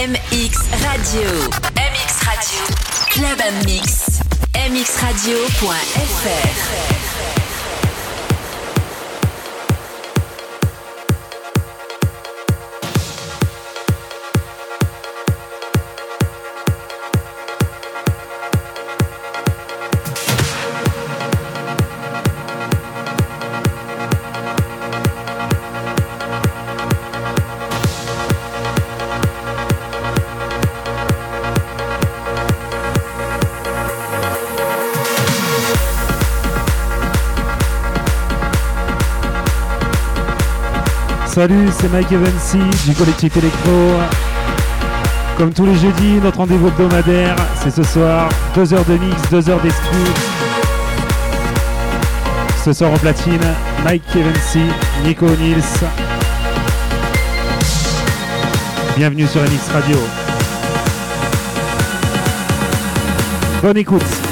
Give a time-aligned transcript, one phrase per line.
[0.00, 1.28] MX Radio.
[1.76, 2.64] MX Radio.
[3.12, 3.84] Club Mix.
[4.54, 5.30] mxradio.fr.
[41.32, 42.58] Salut, c'est Mike Evansy
[42.88, 43.70] du collectif Electro.
[45.38, 49.48] Comme tous les jeudis, notre rendez-vous hebdomadaire, c'est ce soir, 2 heures de mix, 2
[49.48, 49.96] heures d'esprit.
[52.64, 53.38] Ce soir en platine,
[53.84, 54.64] Mike Evansy,
[55.04, 55.62] Nico Nils.
[58.96, 59.98] Bienvenue sur MX Radio.
[63.62, 64.29] Bonne écoute.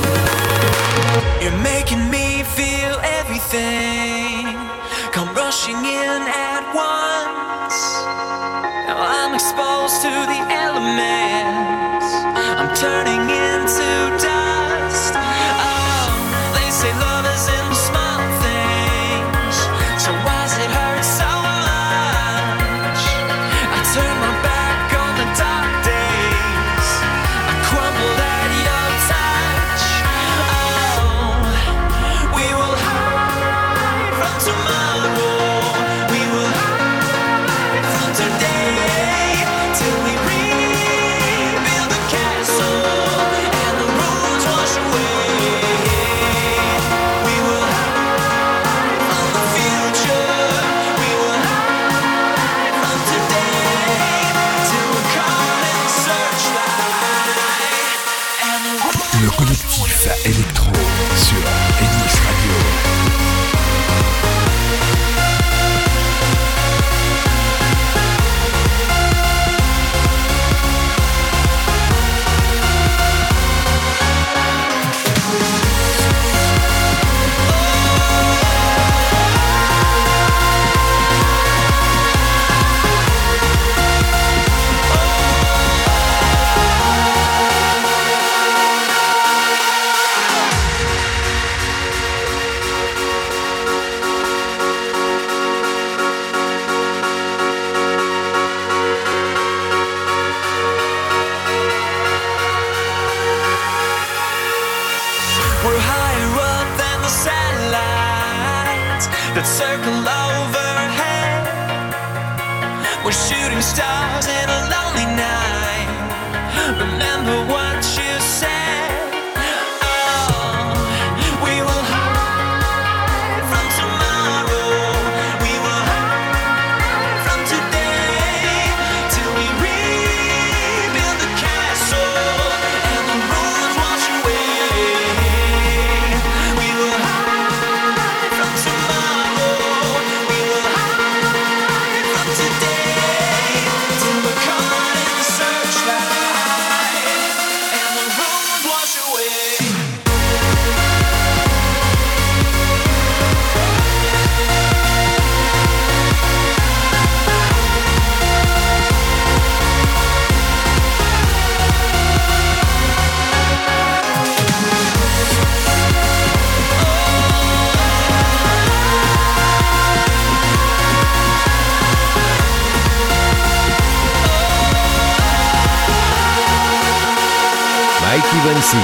[178.48, 178.78] Frequency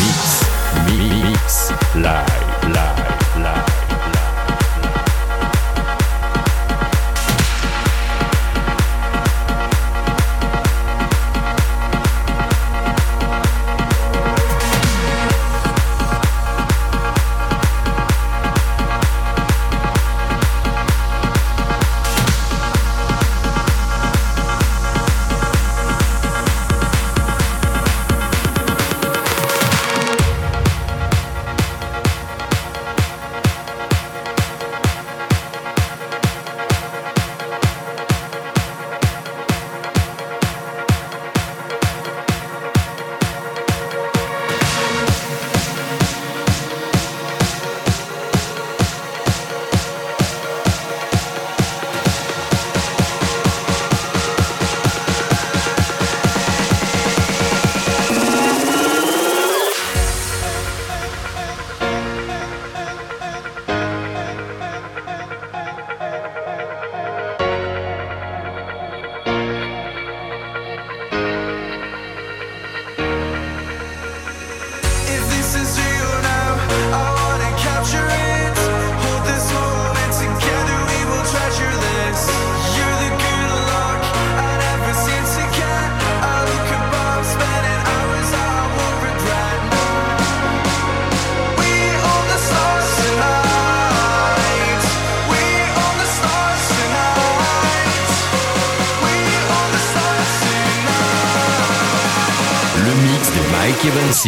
[0.00, 2.35] Mix Mix Live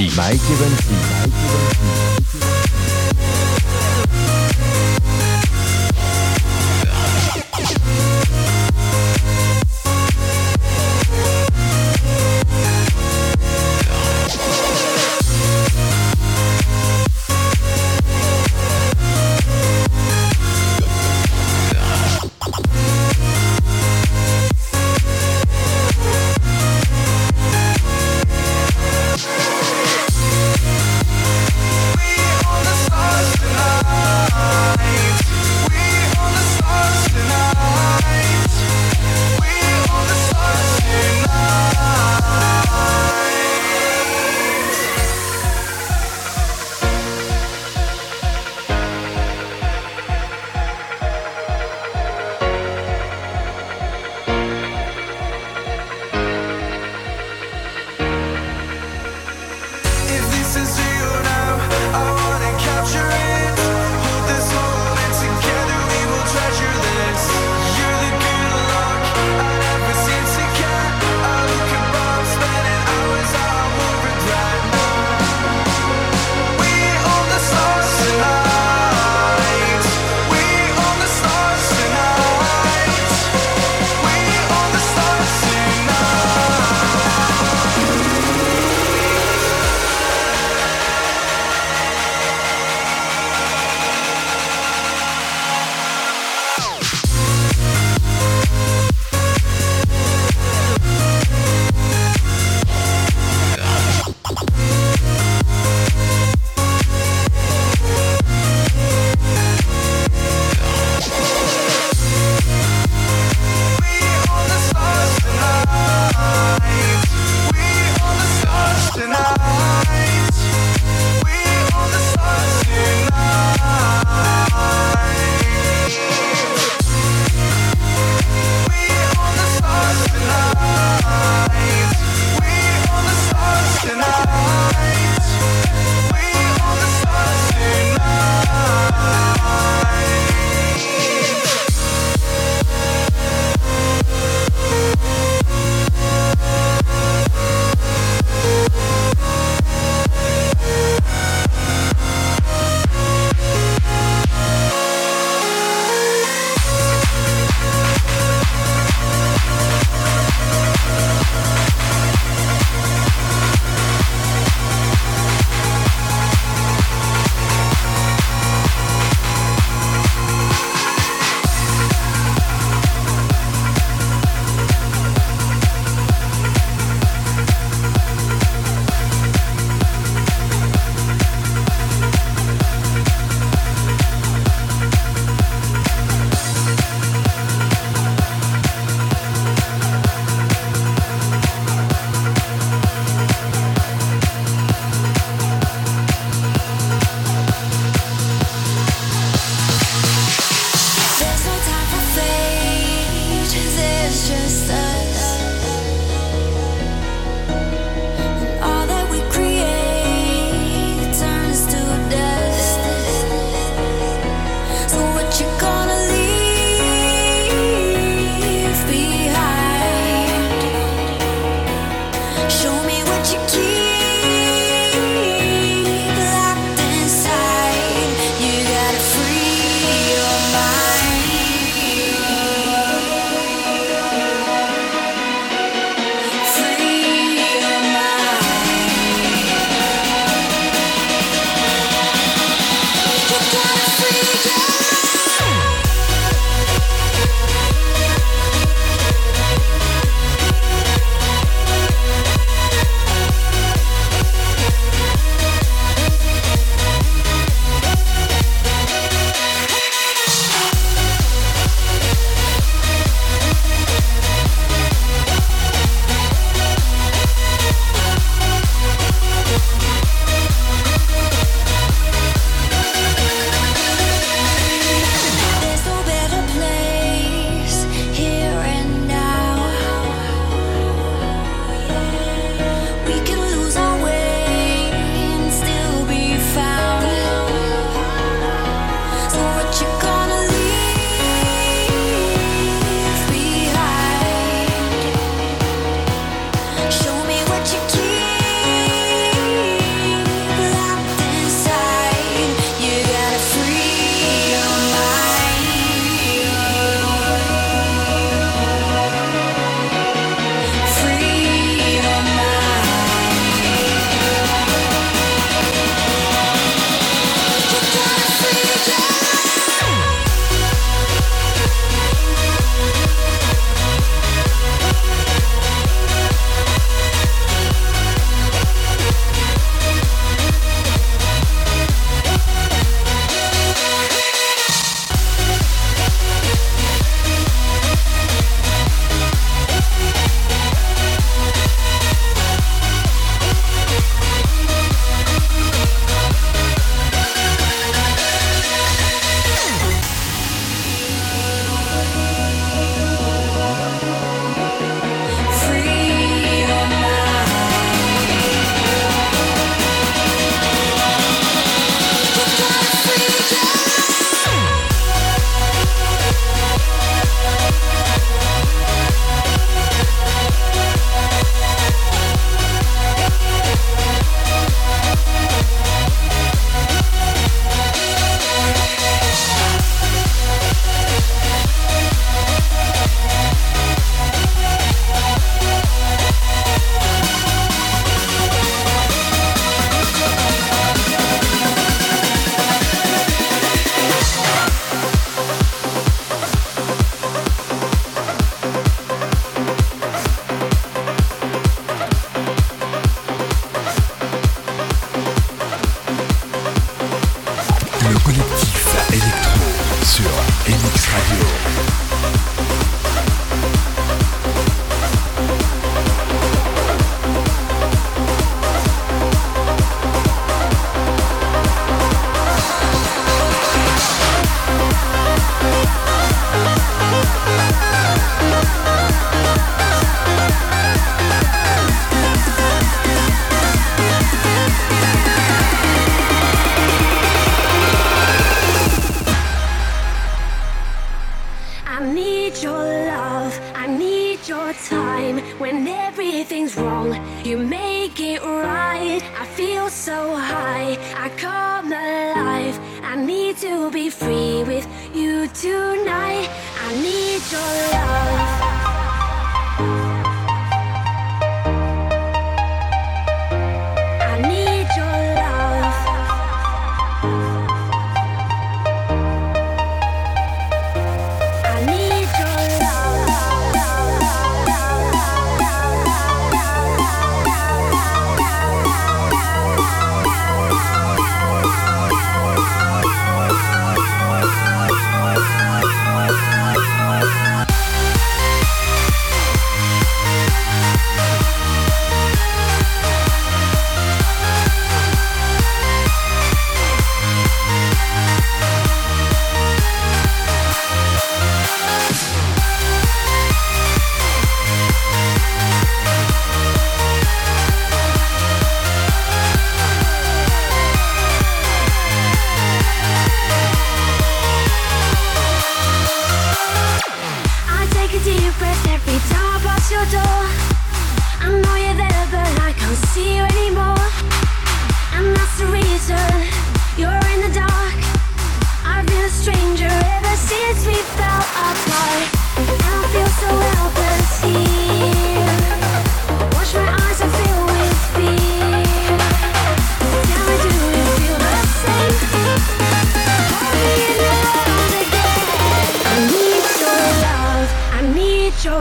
[0.06, 0.87] Mikey Van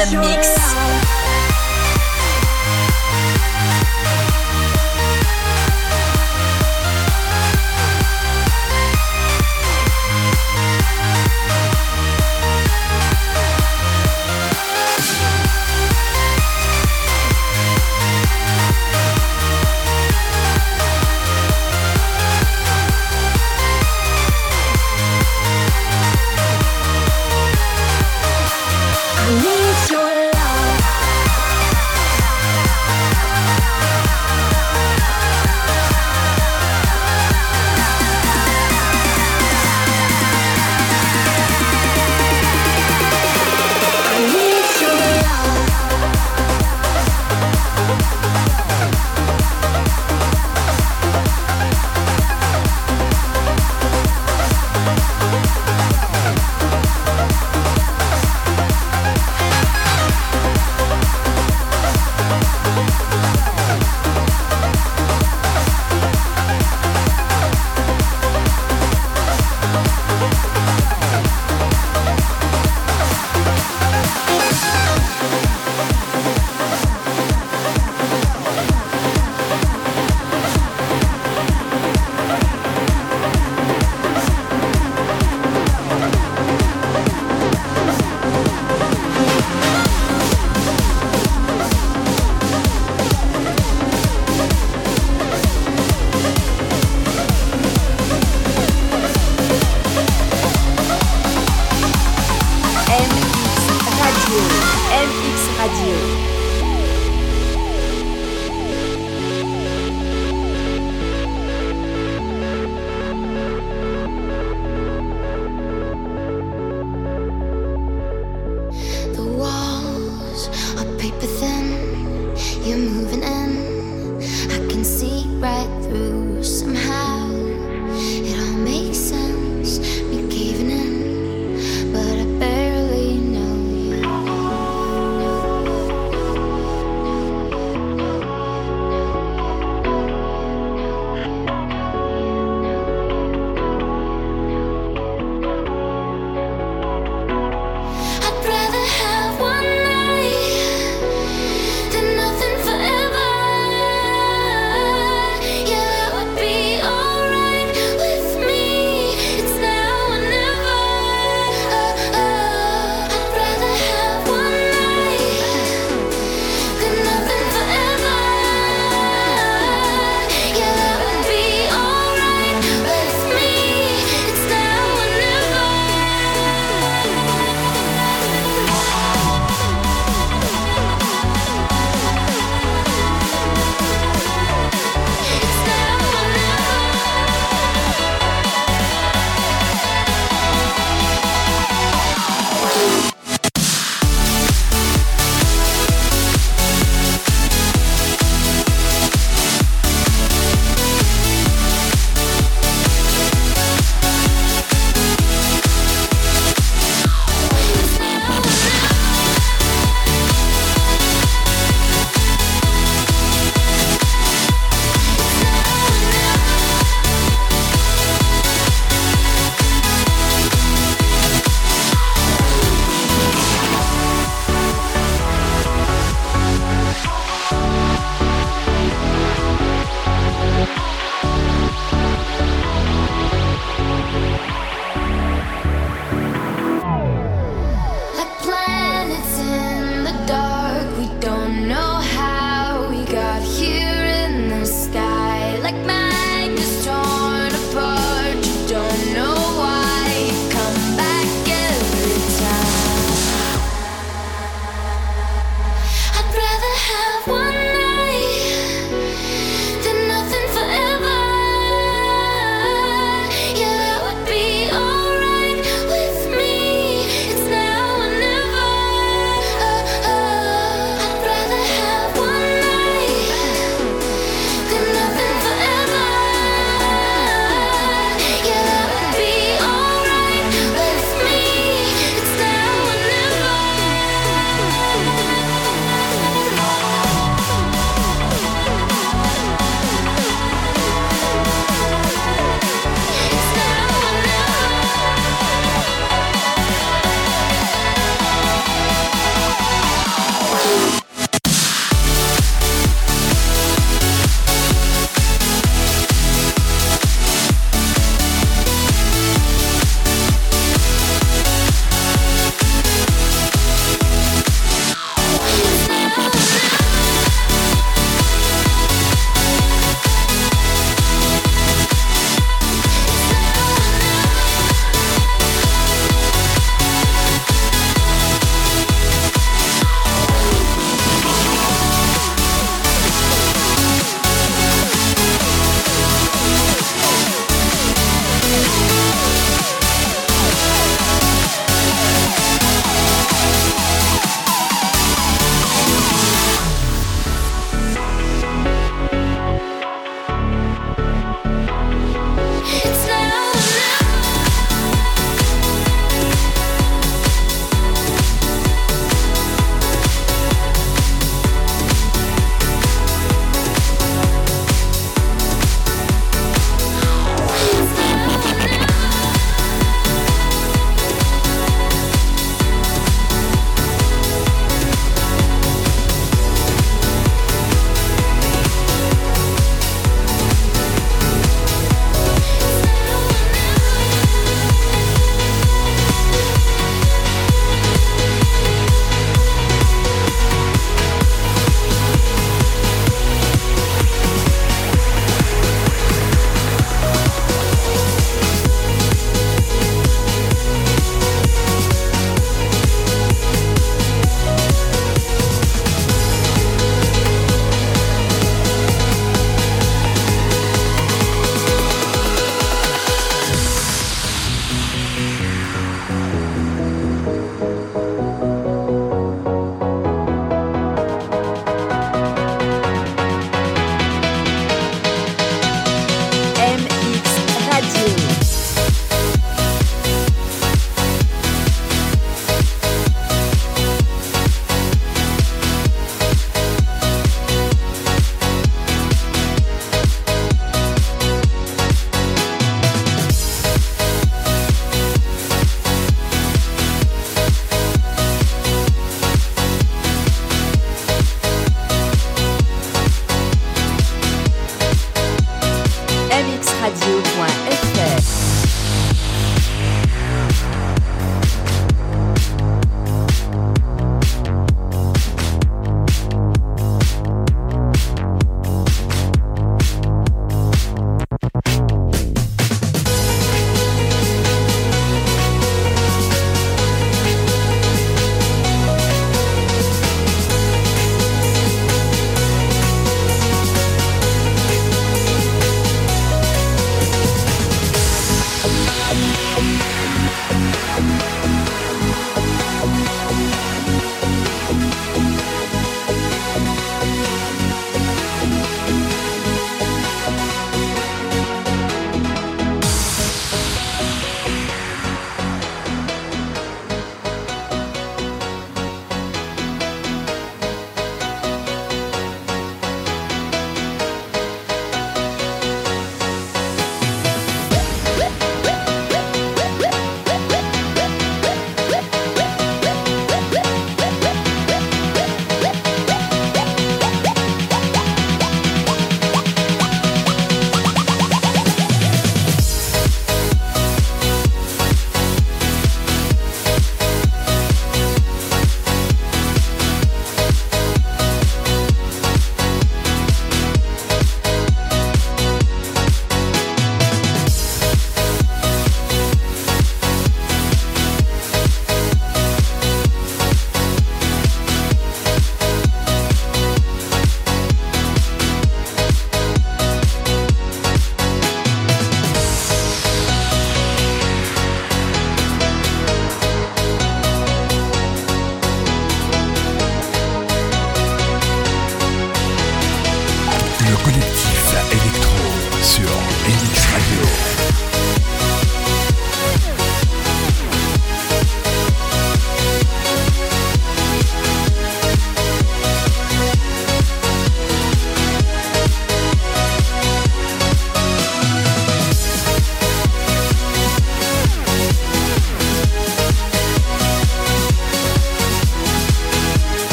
[0.00, 0.69] Club Mix.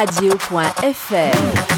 [0.00, 1.69] mxradio.fr.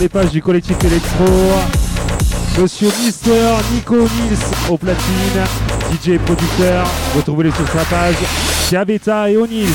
[0.00, 1.24] les pages du collectif Electro.
[2.58, 5.44] Monsieur Mister Nico Nils au platine,
[5.92, 6.86] DJ producteur.
[7.16, 8.16] Retrouvez-les sur sa page
[8.68, 9.68] Chiavetta et O'Nils.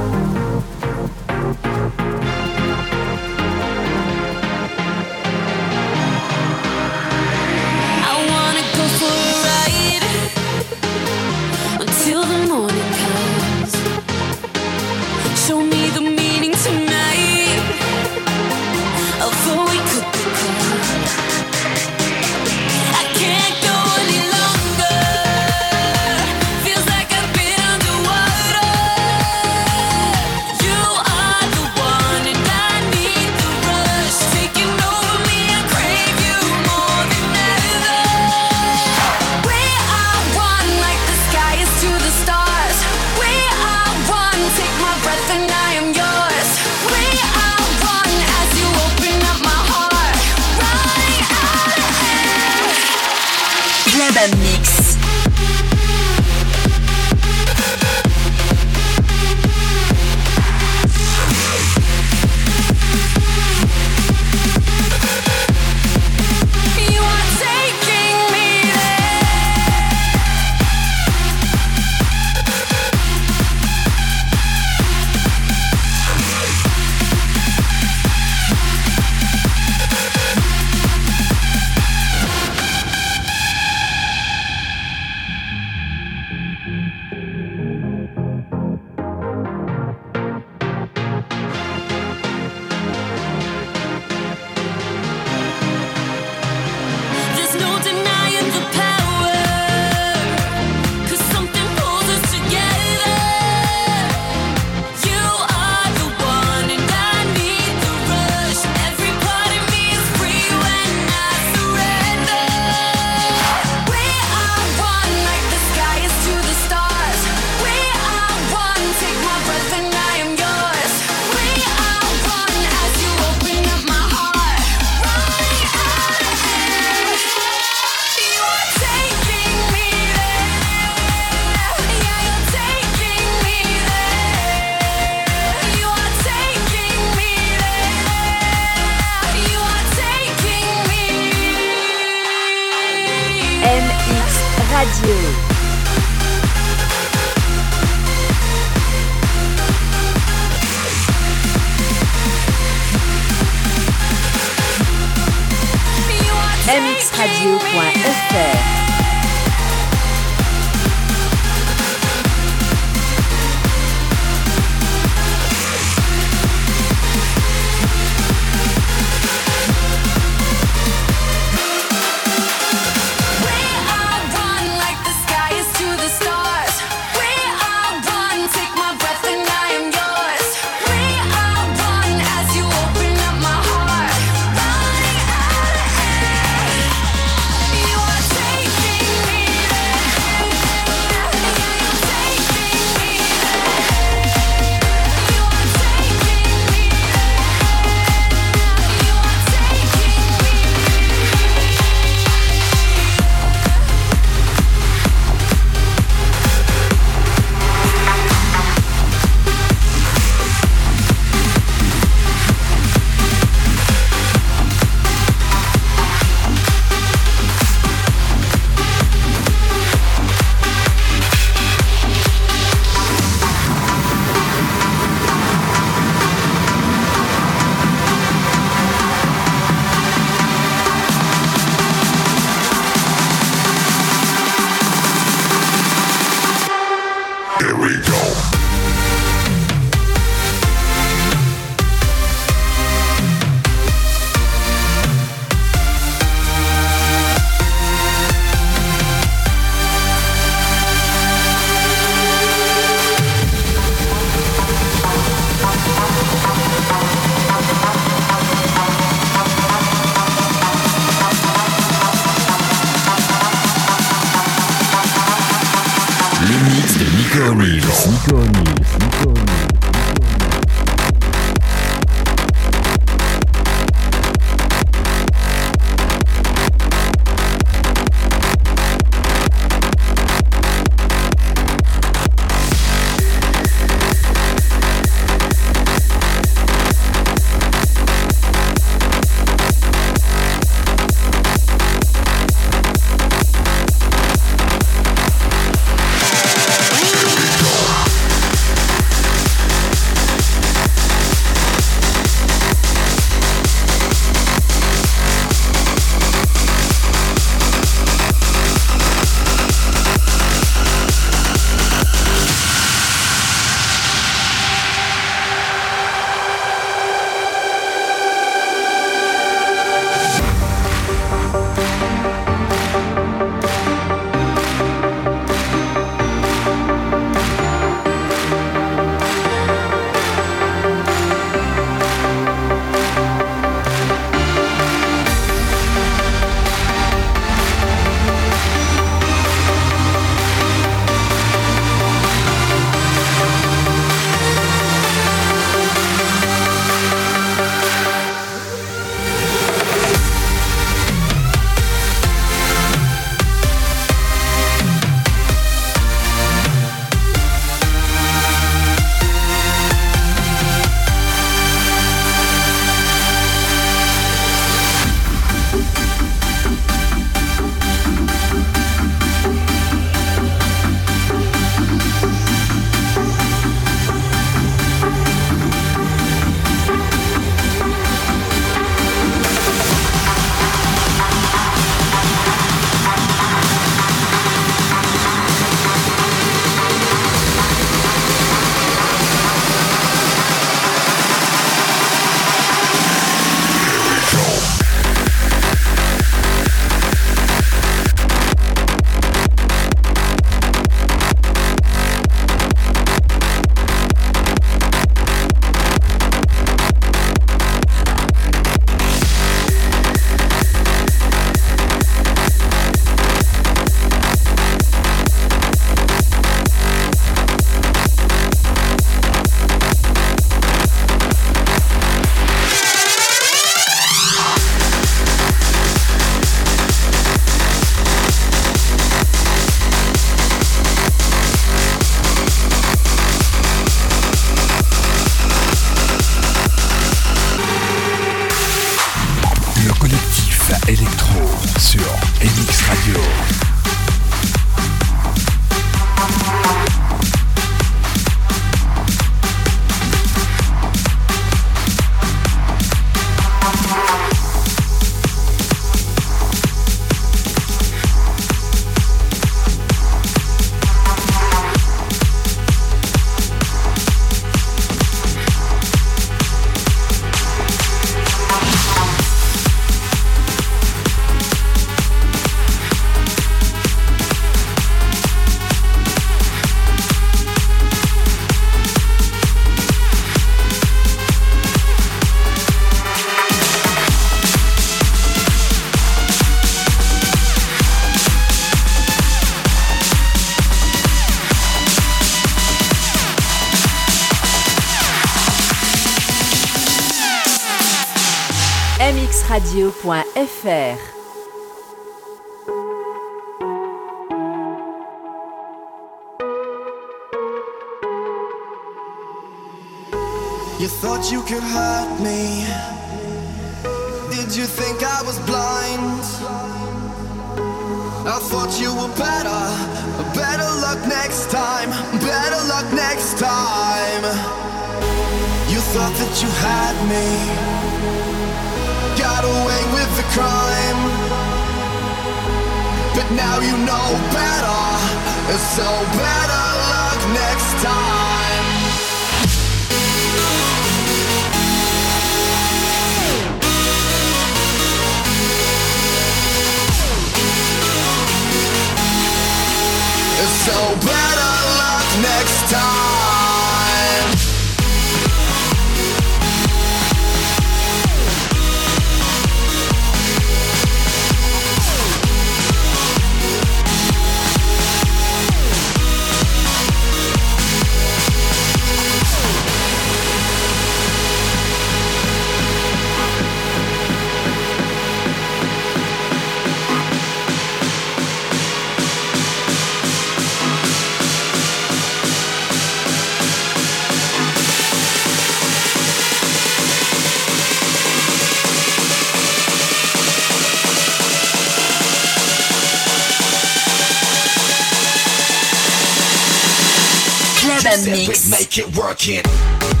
[598.71, 600.00] work it, work it.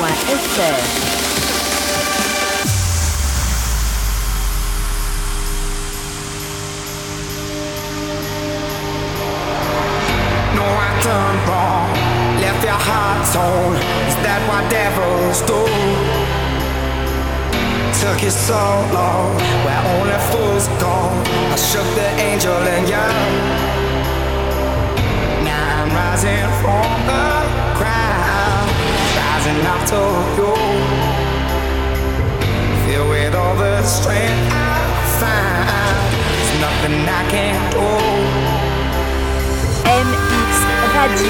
[0.00, 1.09] What is this?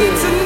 [0.00, 0.39] you.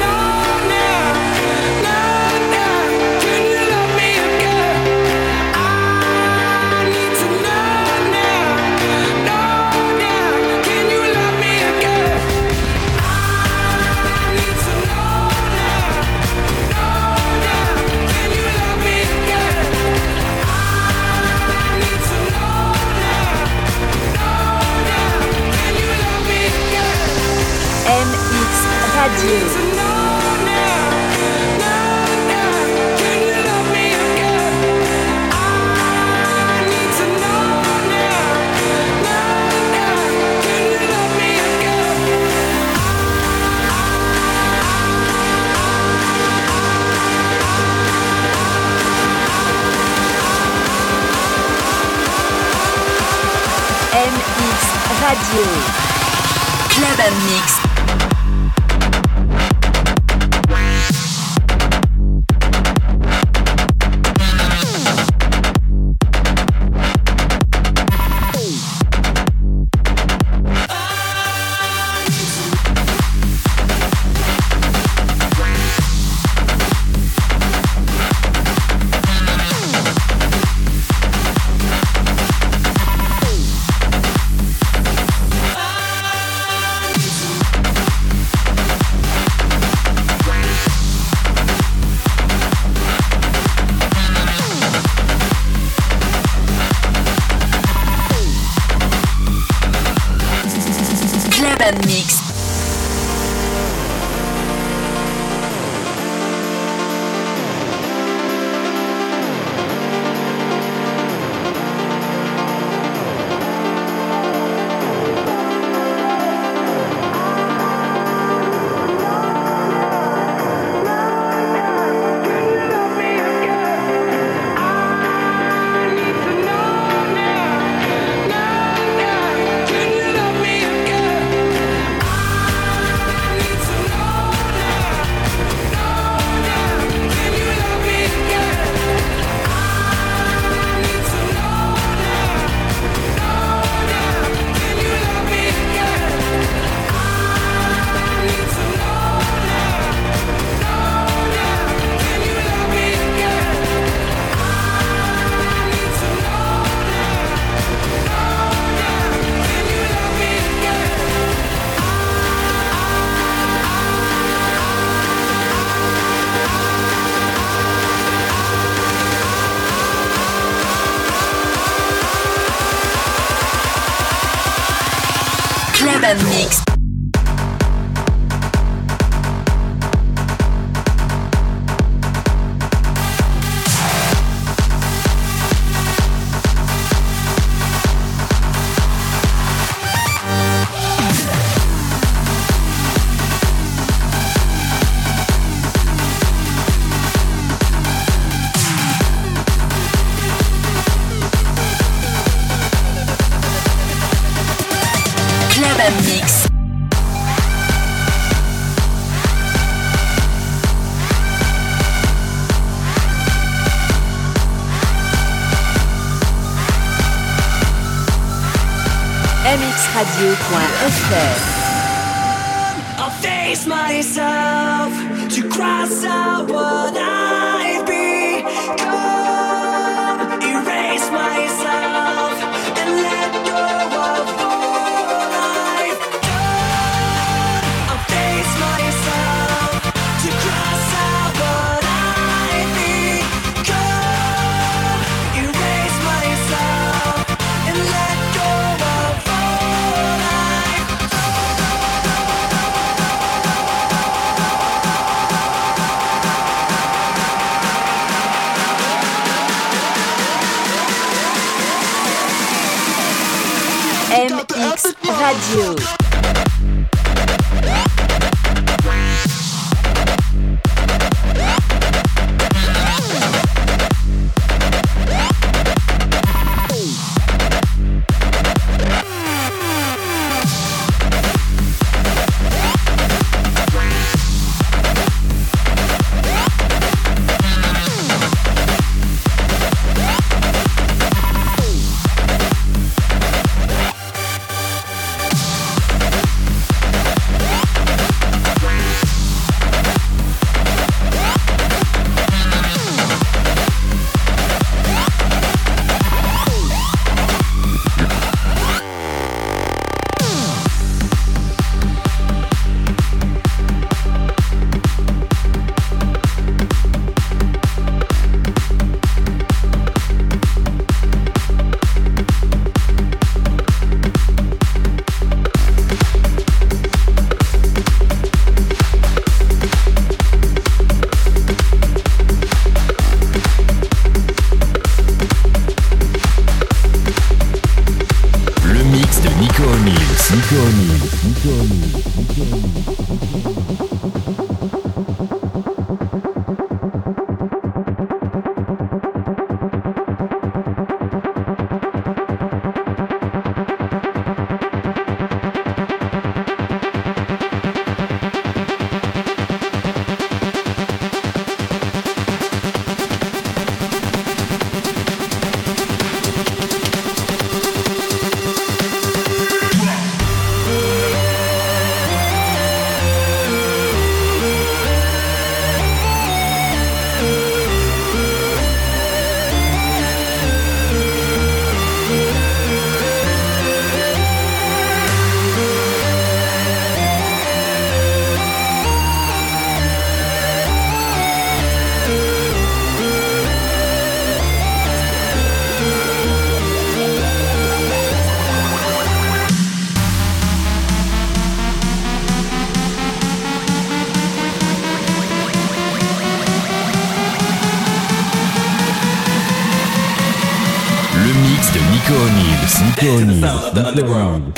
[413.01, 413.25] Journey.
[413.25, 414.55] To the sound of the underground.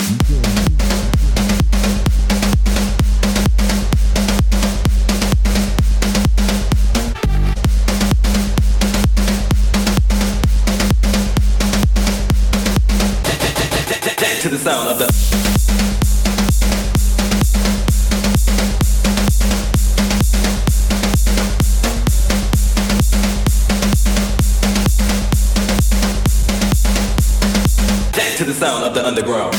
[14.42, 15.07] To the sound of the
[29.18, 29.57] underground.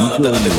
[0.00, 0.57] não, não, não, não,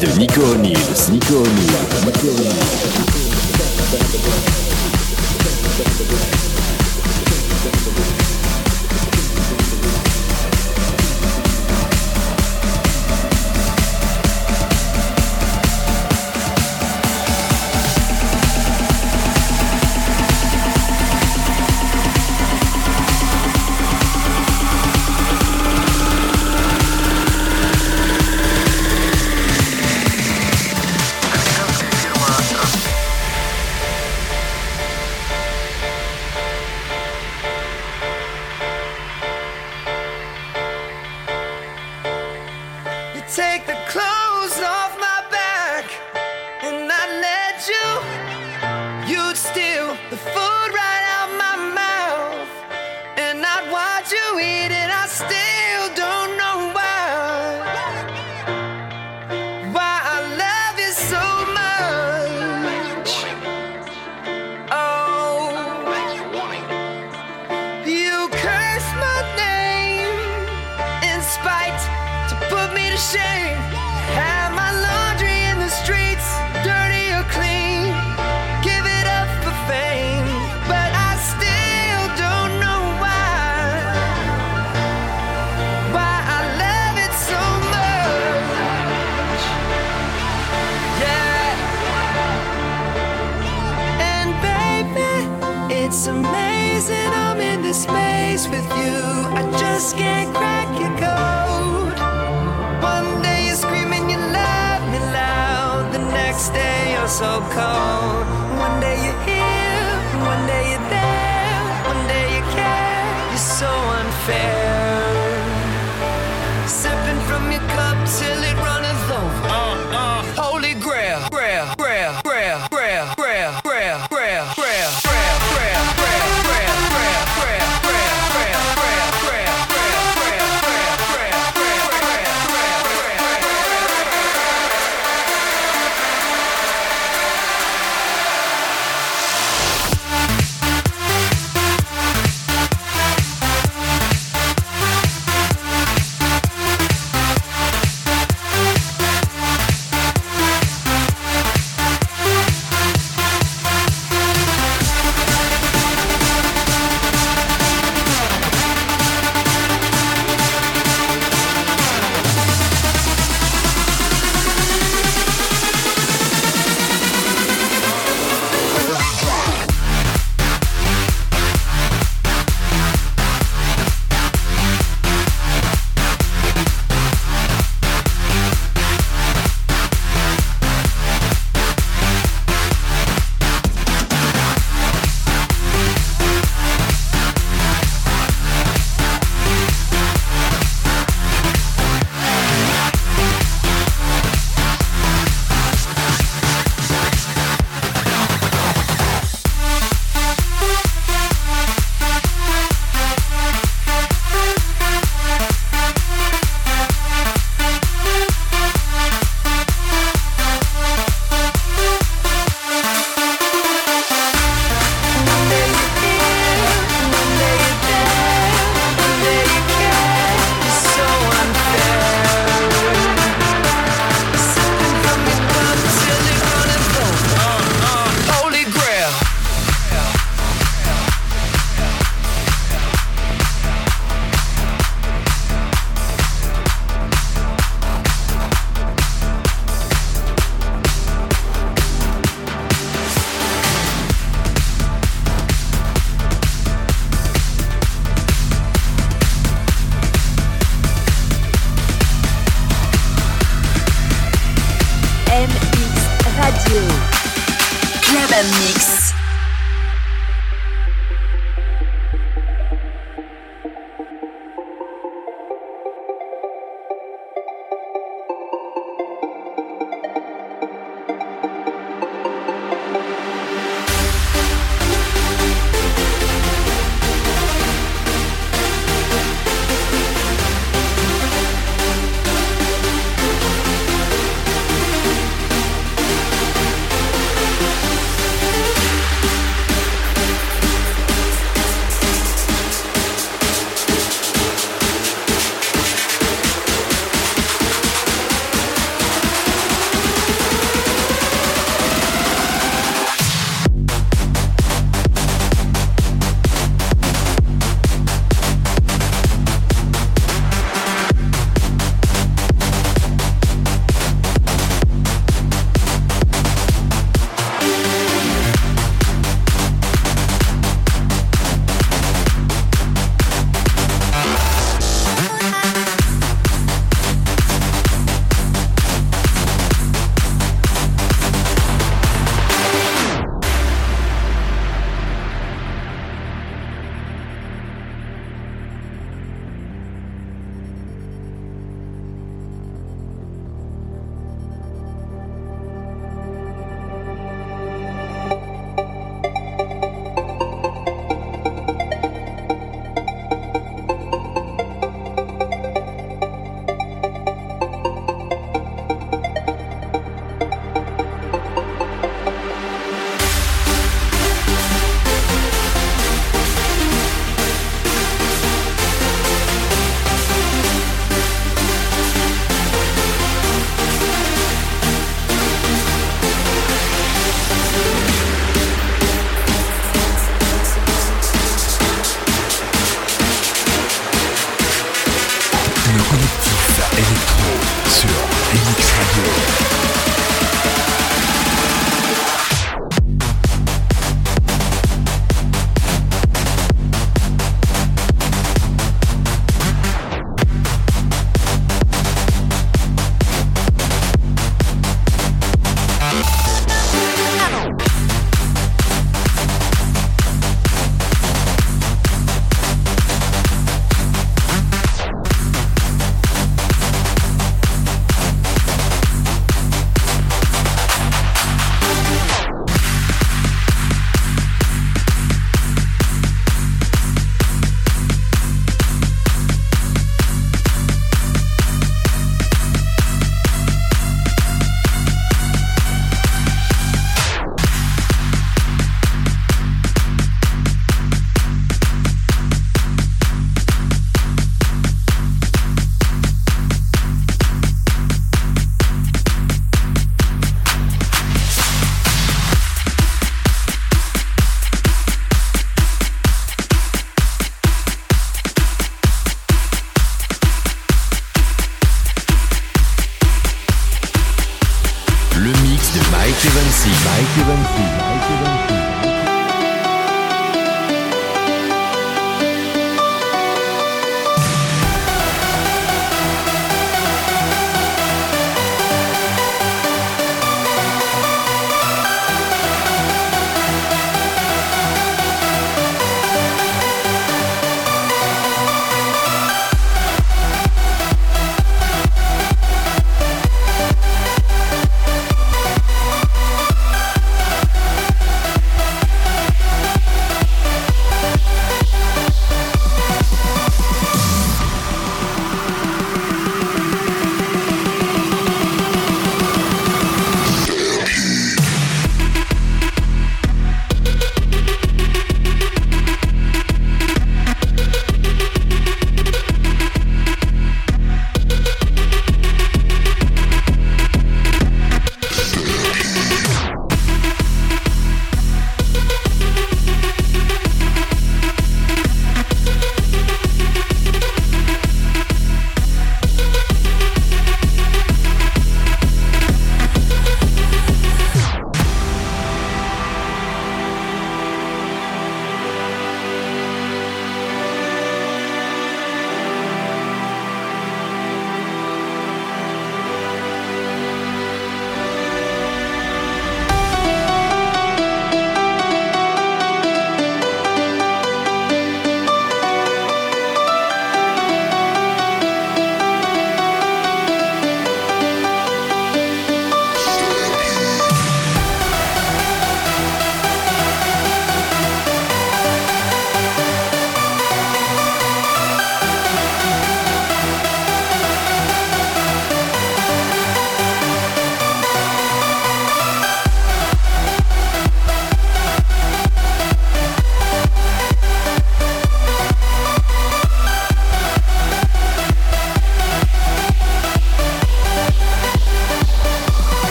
[0.00, 2.50] ニコニールニコニールニコニー
[4.44, 4.47] ル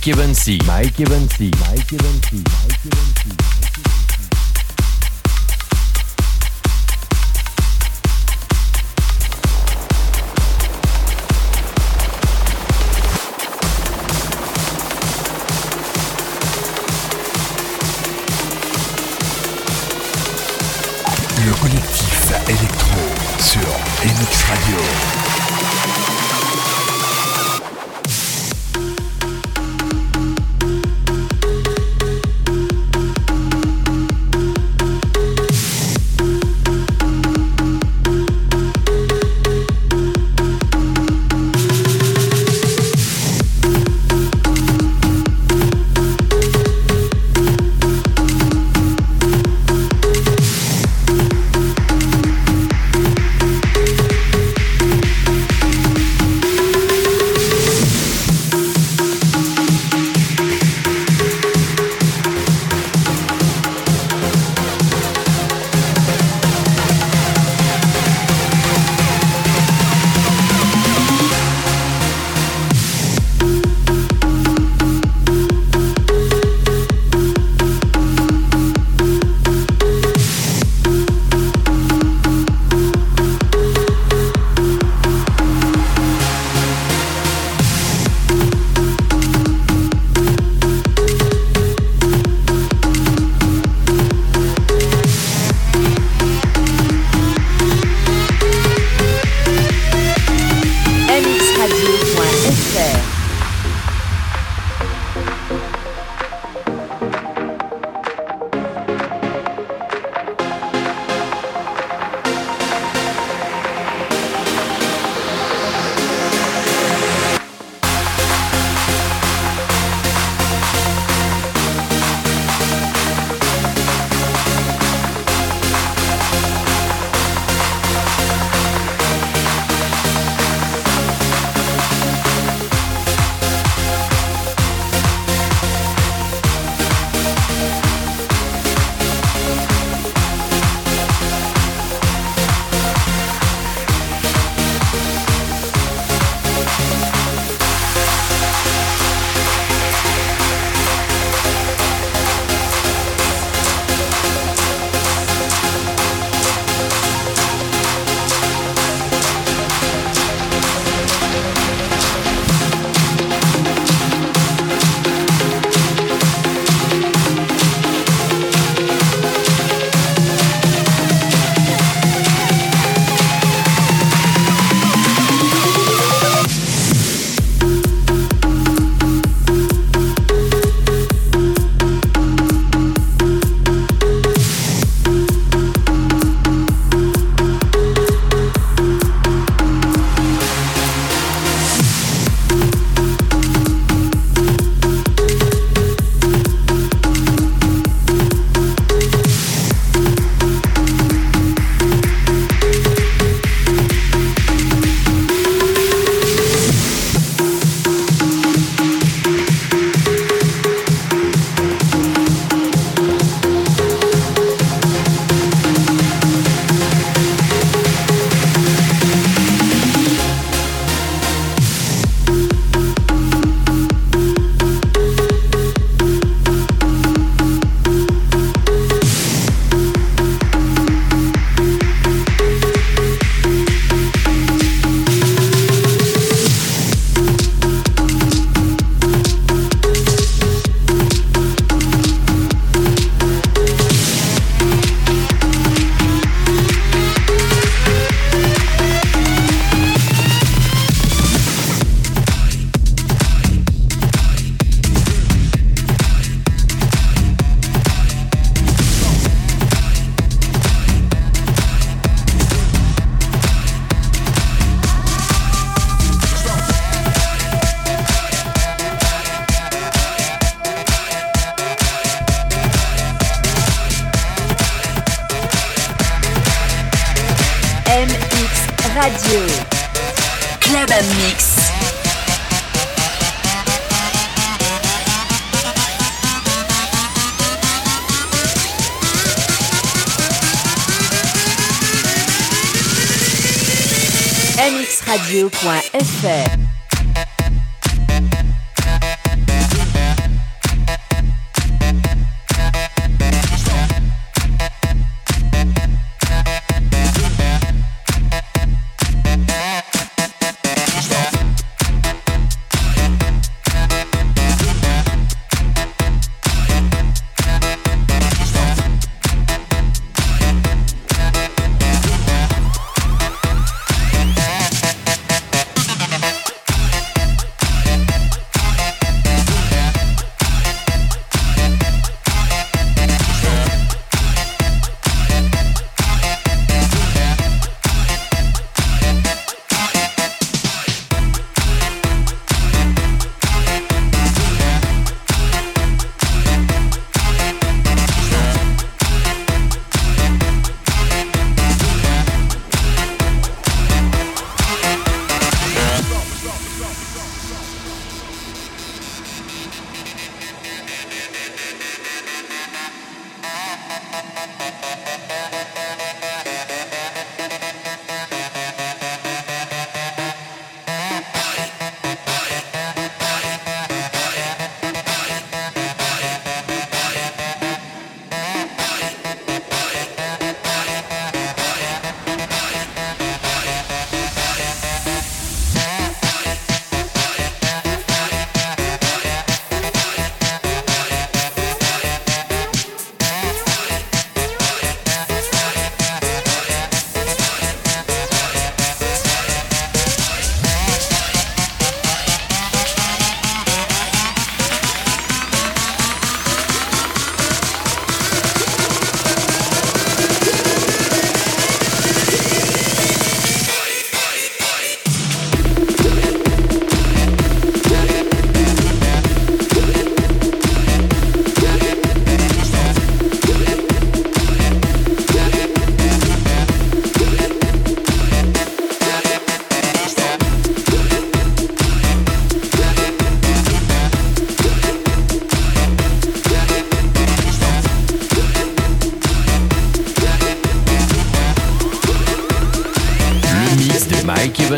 [0.00, 3.49] Mike Evansy, Mike Evansy, Mike Evansy, Mike Evansy.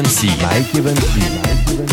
[0.02, 0.26] Given C.
[0.42, 1.91] Mike Given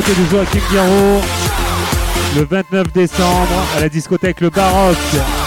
[0.00, 0.60] côté de Joachim
[2.36, 5.37] le 29 décembre à la discothèque Le Baroque.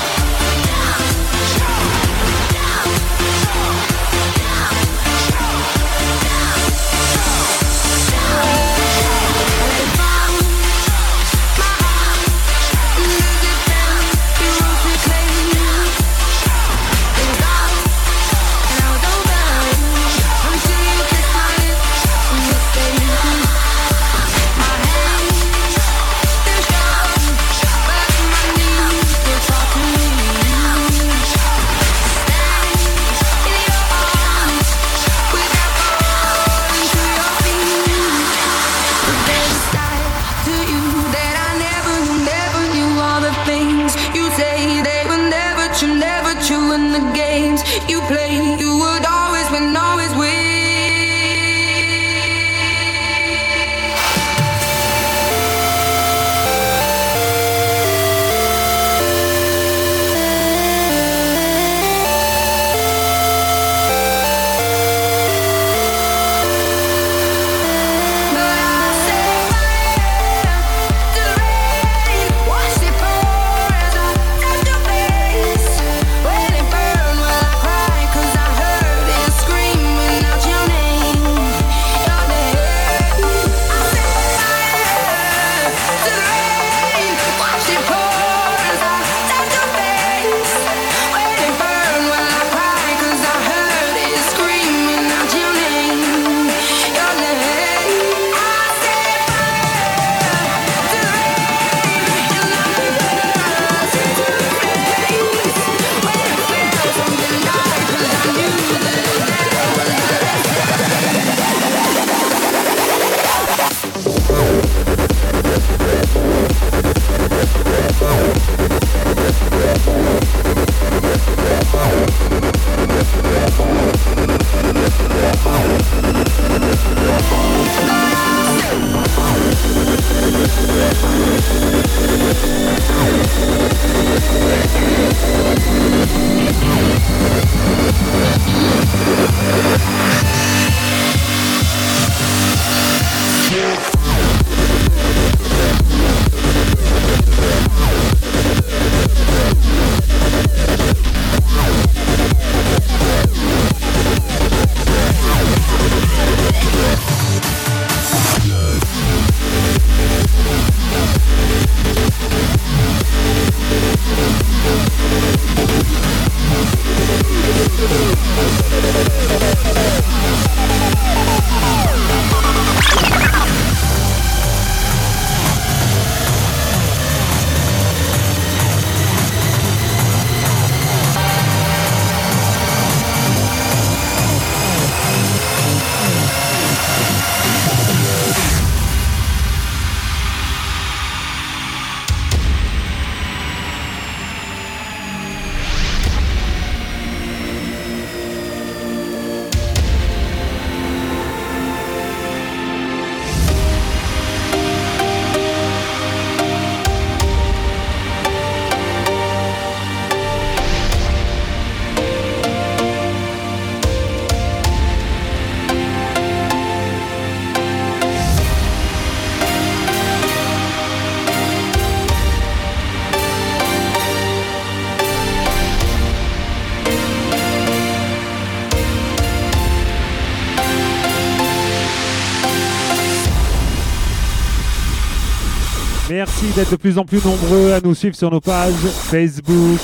[236.70, 239.80] De plus en plus nombreux à nous suivre sur nos pages Facebook,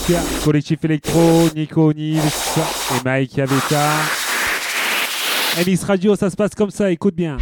[0.45, 3.89] Collectif Electro, Nico Nils et Mike Aveta.
[5.57, 7.37] MX Radio, ça se passe comme ça, écoute bien.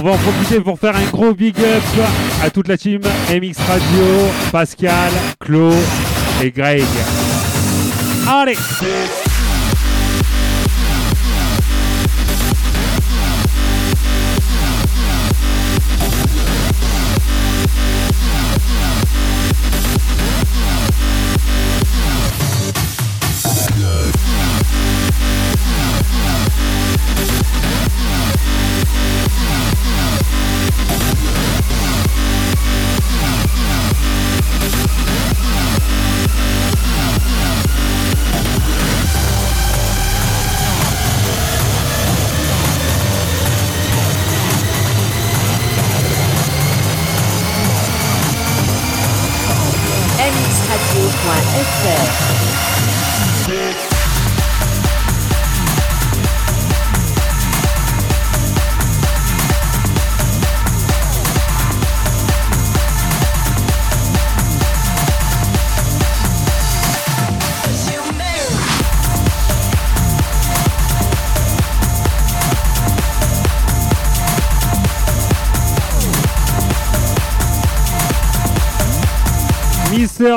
[0.00, 1.82] On va en profiter pour faire un gros big up
[2.42, 4.04] à toute la team MX Radio,
[4.50, 5.74] Pascal, Claude
[6.42, 6.86] et Greg.
[8.26, 8.56] Allez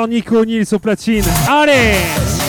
[0.06, 1.24] Nico O'Neill su Placin.
[1.48, 2.43] Ares!